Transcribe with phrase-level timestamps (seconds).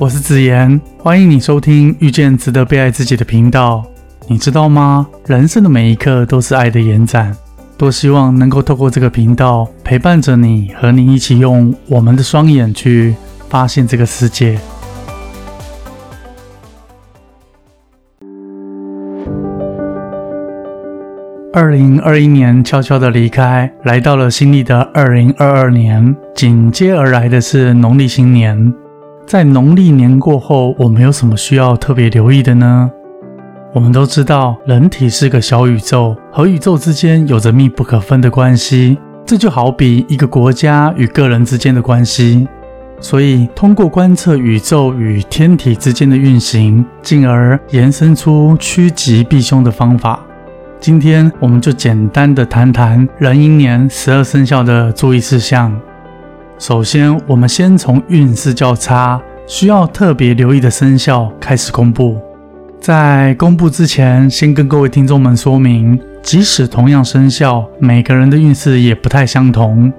[0.00, 3.84] 我是子言，欢迎你收听遇见值得被爱自己的频道。
[4.28, 5.06] 你知道吗？
[5.26, 7.36] 人生的每一刻都是爱的延展。
[7.76, 13.14] 多希望能够透过这个频道陪伴着你，和你一起用我们的双眼去
[13.50, 14.58] 发现这个世界。
[21.52, 28.72] 二零二一年悄悄的离开，来到了新历的二零二二年，紧接而来的是农历新年。
[29.30, 32.90] 在农历年过后，我们有什么需要特别留意的呢？
[33.72, 38.98] 我们都知道，人体是个小宇宙，和宇宙之间有着密不可分的关系。
[39.24, 42.48] 这就好比一个国家与个人之间的关系。
[42.98, 50.18] 所以，通过观测宇宙与天体之间的运行，进而延伸出趋吉避凶的方法。
[50.80, 55.80] 今天我们就简单的谈谈壬寅年十二生肖的注意事项。
[56.60, 62.18] 首先，我们先从运势较差、需要特别留意的生肖开始公布。
[62.78, 69.90] 在公布之前，先跟各位听众们说明，即使同样生肖，每个人的运势也不太相同。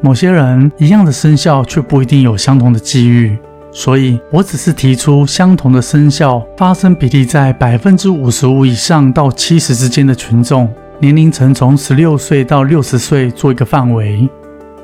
[0.00, 3.38] 某些人一样的生肖，却不一定有相同的机遇。
[3.70, 14.28] 所以我只是提出相同的生肖发生比例在百分之五十五以上到七十之间的群众，年龄层从十六岁到六十岁做一个范围。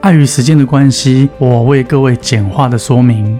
[0.00, 3.38] 碍于时间的关系，我为各位简化的说明。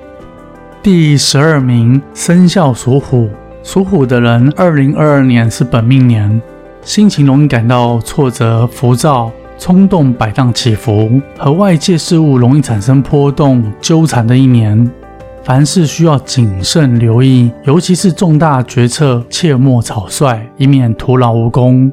[0.82, 3.28] 第十二名生肖属虎，
[3.62, 6.42] 属虎的人，二零二二年是本命年，
[6.82, 14.90] 心情容易感到挫折、浮躁、冲动、摆荡起伏，和外界事物容易产生波动、纠缠的一年。
[15.44, 21.90] 凡事需要谨慎留意，尤其是重大决策，切莫草率，以免徒劳无功。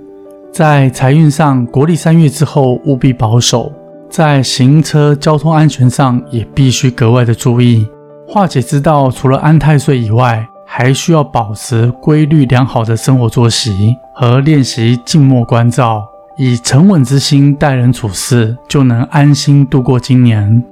[0.52, 3.72] 在财运上，国历三月之后务必保守；
[4.16, 7.86] 在行车交通安全上，也必须格外的注意。
[8.26, 20.64] 化解之道，除了安太岁以外，还需要保持规律良好的生活作息和练习静默关照，以沉稳之心待人处事，就能安心度过今年。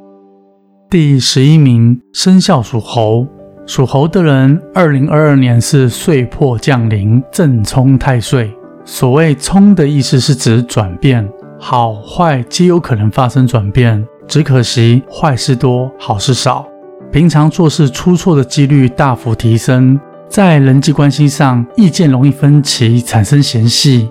[0.89, 3.27] 第十一名生肖属猴，
[3.67, 8.49] 属猴的人，二零二二年是岁破降临，正冲太岁。
[8.85, 11.29] 所谓“冲”的意思是指转变，
[11.65, 16.67] 好坏皆有可能发生转变，只可惜坏事多，好事少。
[17.09, 19.97] 平常做事出错的几率大幅提升，
[20.27, 24.09] 在人际关系上意见容易分歧，产生嫌隙。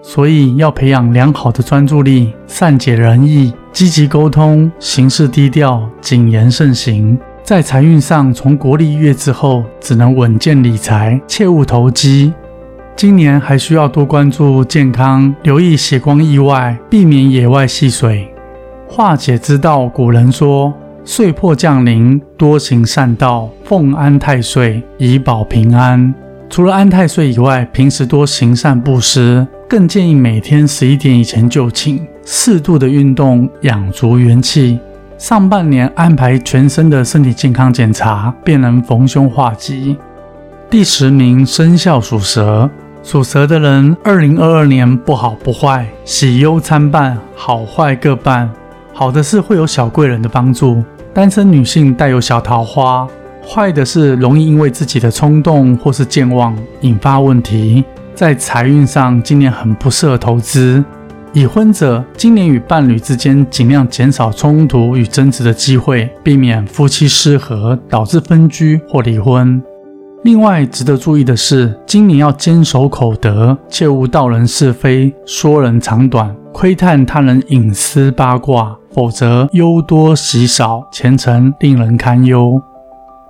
[0.00, 7.18] 所以要培养良好的专注力，善解人意，积极沟通，行事低调，谨言慎行。
[7.42, 12.32] 在财运上，从国历月之后，只能稳健理财，切勿投机。
[12.94, 18.28] 今年还需要多关注健康，留意血光意外，避免野外戏水。
[18.88, 20.72] 化解之道，古人说：
[21.04, 26.14] 岁破降临，多行善道，奉安太岁，以保平安。
[26.48, 29.46] 除了安太岁以外，平时多行善布施。
[29.68, 34.78] 更建议每天十一点以前就寝，适度的运动养足元气。
[35.16, 39.96] 上半年安排全身的身体健康检查，便能逢凶化吉。
[40.68, 42.68] 第十名生肖属蛇，
[43.02, 48.48] 属蛇的人，二零二二年不好不坏，喜忧参半，好坏各半。
[48.94, 53.08] 好的是会有小贵人的帮助，单身女性带有小桃花；
[53.44, 57.84] 坏的是容易因为自己的冲动或是健忘引发问题。
[58.14, 60.82] 在财运上，今年很不适合投资。
[61.32, 69.60] 已婚者今年与伴侣之间尽量减少冲突与争执的机会，避免夫妻失和导致分居或离婚。
[70.24, 82.62] 另外，值得注意的是，今年要坚守口德，切勿道人是非、说人长短、窥探他人隐私八卦，否则忧多喜少，前程令人堪忧。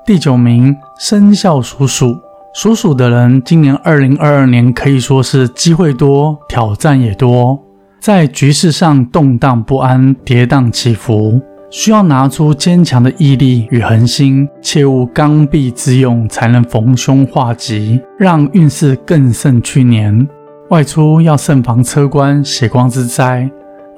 [0.04, 2.18] 第九名生肖属鼠。
[2.54, 7.58] 属鼠的人，今年二零二二年可以说是机会多，挑战也多，
[7.98, 11.40] 在局势上动荡不安，跌宕起伏，
[11.72, 20.28] 需要拿出坚强的毅力与恒心，切勿刚愎自用，才能逢凶化吉，让运势更胜去年。
[20.68, 23.50] 外出要慎防车关血光之灾。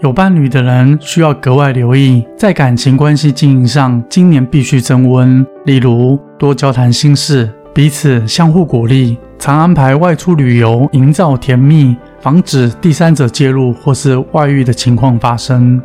[0.03, 7.51] 有伴侣的人需要格外留意，在感情关系经营上，今年必须增温，例如多交谈心事。
[7.75, 15.83] 彼此相互鼓励，常安排外出旅游，营造甜蜜，防止第三者介入或是外遇的情况发生。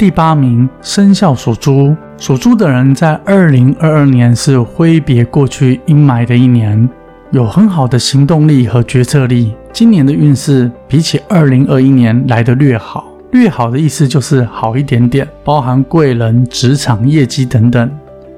[0.00, 6.88] 第八名生肖属猪，属猪的人在二零二二年是挥别过去阴霾的一年，
[7.32, 9.54] 有很好的行动力和决策力。
[9.74, 17.90] 今年的运势比起二零二一年来的略好，略好的意思就是好一点点，包含贵人、职场业绩等等。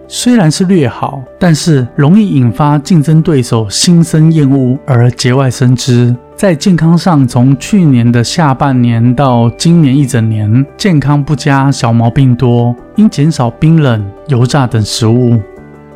[0.09, 6.17] 虽然是略好，但是容易引发竞争对手心生厌恶而节外生枝。
[6.35, 15.41] 在健康上，从去年的下半年到今年一整年，健康不佳，小毛病多，应减少冰冷、油炸等食物。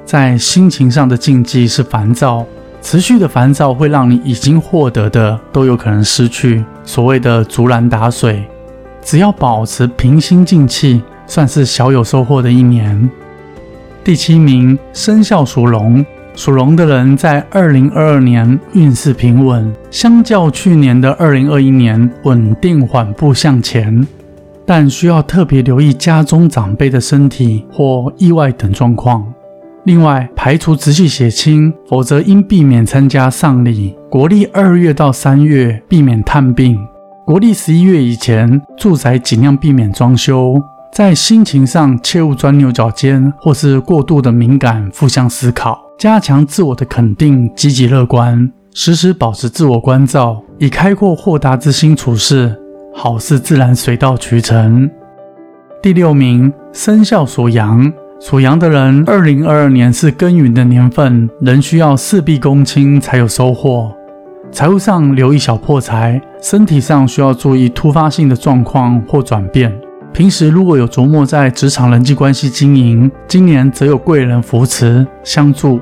[0.04, 2.44] 在心情上的禁忌是烦躁，
[2.80, 6.64] 持续的烦躁会让你已经获得的都有可能失去。
[6.84, 8.44] 所谓的竹篮打水，
[9.02, 13.10] 只要保持平心静气，算是小有收获的一年。
[14.04, 16.06] 第七名，生肖属龙。
[16.36, 24.06] 属龙的人在二零二二年运势平稳，相较去年的二零二一年稳定缓步向前，
[24.66, 29.26] 但需要特别留意家中长辈的身体或意外等状况。
[29.84, 33.96] 另外，排除直系血亲，否则应避免参加丧礼。
[34.10, 36.76] 国历二月到三月避免探病，
[37.24, 40.60] 国历十一月以前住宅尽量避免装修。
[40.96, 45.78] 在心情上切勿钻牛角尖，或是过度的敏感、负向思考。
[45.98, 52.58] 加强自我的肯定，积极乐观，时时保持自我关照，以开阔豁达之心处事，
[52.94, 54.90] 好事自然水到渠成。
[55.82, 63.92] 第六名，生肖属羊，属羊的人，二零二二年是耕耘的年份，仍需要事必躬亲才有收获。
[64.50, 69.70] 财务上留意小破财，身体上需要注意突发性的状况或转变。
[70.16, 75.78] 平时如果有琢磨在职场人际关系经营，今年则有贵人扶持相助。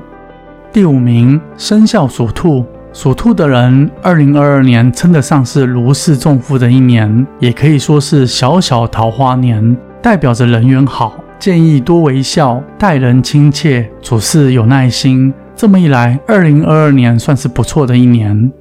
[0.73, 15.33] 第五名，生肖属兔，属兔的人，二零二二年称得上是如释重负的一年，也可以说是小小桃花年，代表着人缘好，建议多微笑，待人亲切，处事有耐心。
[15.55, 18.51] 这么一来，二零二二年算是不错的一年。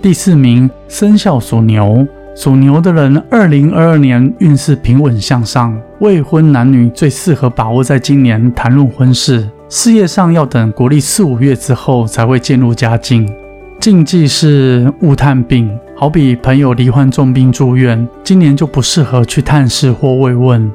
[0.00, 2.06] 第四名，生肖属牛。
[2.36, 9.48] 属牛的人，二零二二年运势平稳向上，未婚男女最适合把握在今年谈论婚事。
[9.70, 13.26] 事业上要等国历四五月之后才会渐入佳境。
[13.80, 20.70] 禁忌是勿探病，好比朋友罹患重病住院，今年就不适合去探视或慰问。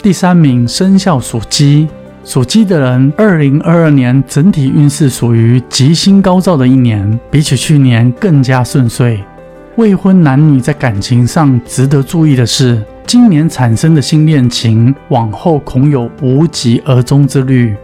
[0.00, 1.88] 第三名，生肖属鸡，
[2.24, 9.20] 属鸡的人，二零二二年整体运势属于吉星高照的一年，比起去年更加顺遂。
[9.80, 17.74] 未婚男女在感情上值得注意的是，今年产生的新恋情，往后恐有无疾而终之虑。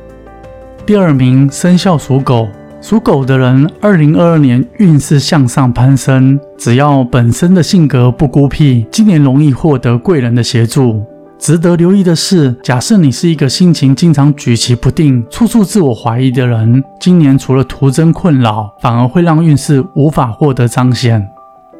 [0.84, 2.48] 第二名，生肖属狗，
[2.82, 11.02] 属狗的人，二零二二年运势向上攀升，只要本身的性格不孤僻，今年容易获得贵人的协助。
[11.38, 21.26] 值得留意的是，假设你是一个心情经常举棋不定、处处自我怀疑的人，今年除了徒增困扰，反而会让运势无法获得彰显。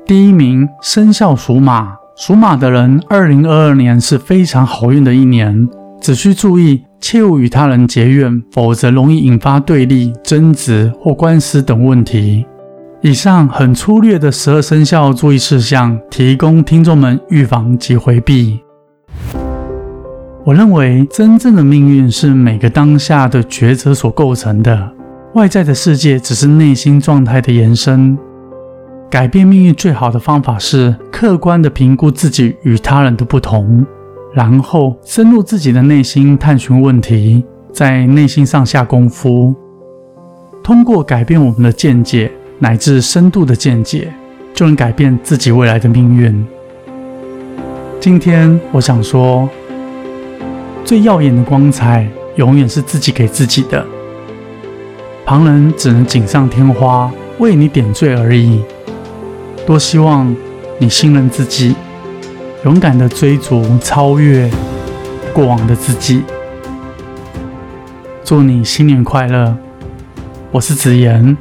[0.07, 1.97] 第一名，生肖属马。
[2.15, 5.69] 属马的人，二零二二年是非常好运的一年，
[6.01, 12.47] 只需注意切勿与他人结怨，否则容易引发对立、争执或官司等问题。
[13.01, 18.61] 以上很粗略的十二生肖注意事项，提供听众们预防及回避。
[20.45, 24.93] 我认为，真正的命运是每个当下的抉择所构成的，
[25.35, 28.17] 外在的世界只是内心状态的延伸。
[29.09, 33.87] 改变命运最好的方法是客观地评估自己与他人的不同，
[34.35, 39.55] 然后深入自己的内心探寻问题，在内心上下功夫。
[40.63, 44.13] 通过改变我们的见解乃至深度的见解，
[44.53, 46.45] 就能改变自己未来的命运。
[48.01, 49.49] 今天我想说，
[50.85, 53.87] 最耀眼的光彩永远是自己给自己的，
[55.25, 57.09] 旁人只能锦上添花，
[57.39, 58.61] 为你点缀而已。
[59.67, 60.33] 多希望
[60.79, 61.75] 你信任自己，
[62.65, 64.49] 勇敢的追逐超越
[65.35, 66.23] 过往的自己。
[68.25, 69.57] 祝你新年快乐！
[70.53, 71.37] 我是子言，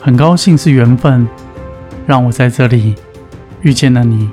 [0.00, 1.28] 很高兴是缘分，
[2.06, 2.94] 让我在这里
[3.60, 4.30] 遇见了你。